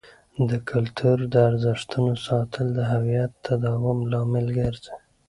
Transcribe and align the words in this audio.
د 0.49 0.51
کلتور 0.69 1.17
د 1.33 1.35
ارزښتونو 1.49 2.13
ساتل 2.27 2.65
د 2.73 2.79
هویت 2.91 3.31
د 3.35 3.41
تداوم 3.45 3.99
لامل 4.11 4.47
ګرځي. 4.59 4.95